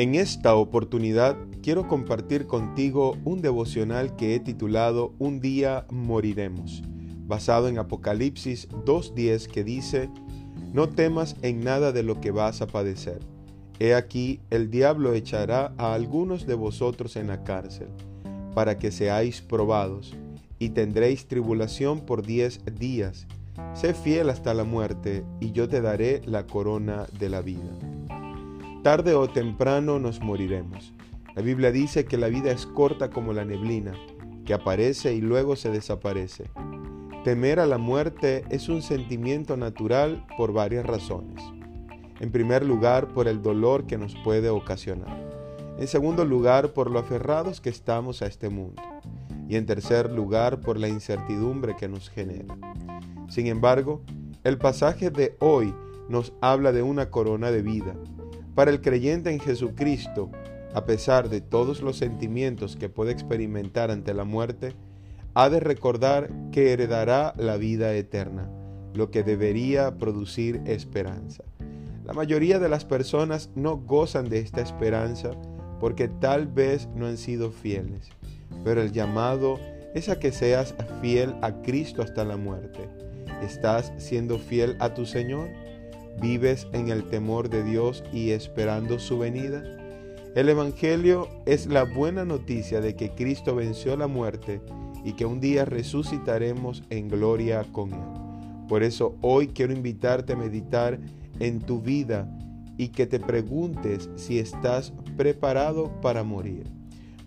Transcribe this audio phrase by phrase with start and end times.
[0.00, 6.82] En esta oportunidad quiero compartir contigo un devocional que he titulado Un día moriremos,
[7.26, 10.08] basado en Apocalipsis 2.10 que dice,
[10.72, 13.18] No temas en nada de lo que vas a padecer.
[13.78, 17.88] He aquí, el diablo echará a algunos de vosotros en la cárcel,
[18.54, 20.16] para que seáis probados,
[20.58, 23.26] y tendréis tribulación por diez días.
[23.74, 27.68] Sé fiel hasta la muerte, y yo te daré la corona de la vida.
[28.82, 30.94] Tarde o temprano nos moriremos.
[31.36, 33.92] La Biblia dice que la vida es corta como la neblina,
[34.46, 36.50] que aparece y luego se desaparece.
[37.22, 41.42] Temer a la muerte es un sentimiento natural por varias razones.
[42.20, 45.28] En primer lugar, por el dolor que nos puede ocasionar.
[45.78, 48.80] En segundo lugar, por lo aferrados que estamos a este mundo.
[49.46, 52.56] Y en tercer lugar, por la incertidumbre que nos genera.
[53.28, 54.00] Sin embargo,
[54.42, 55.74] el pasaje de hoy
[56.08, 57.94] nos habla de una corona de vida,
[58.60, 60.30] para el creyente en Jesucristo,
[60.74, 64.74] a pesar de todos los sentimientos que puede experimentar ante la muerte,
[65.32, 68.50] ha de recordar que heredará la vida eterna,
[68.92, 71.42] lo que debería producir esperanza.
[72.04, 75.30] La mayoría de las personas no gozan de esta esperanza
[75.80, 78.10] porque tal vez no han sido fieles,
[78.62, 79.58] pero el llamado
[79.94, 82.80] es a que seas fiel a Cristo hasta la muerte.
[83.42, 85.48] ¿Estás siendo fiel a tu Señor?
[86.20, 89.62] ¿Vives en el temor de Dios y esperando su venida?
[90.34, 94.60] El Evangelio es la buena noticia de que Cristo venció la muerte
[95.04, 98.66] y que un día resucitaremos en gloria con Él.
[98.68, 101.00] Por eso hoy quiero invitarte a meditar
[101.40, 102.28] en tu vida
[102.76, 106.64] y que te preguntes si estás preparado para morir.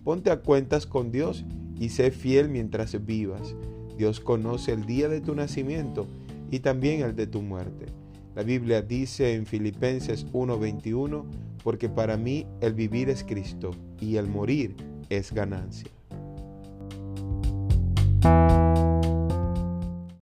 [0.04, 1.46] Ponte a cuentas con Dios
[1.80, 3.56] y sé fiel mientras vivas.
[3.98, 6.08] Dios conoce el día de tu nacimiento
[6.52, 7.88] y también el de tu muerte.
[8.36, 11.26] La Biblia dice en Filipenses 1:21,
[11.64, 14.76] porque para mí el vivir es Cristo y el morir
[15.10, 15.92] es ganancia.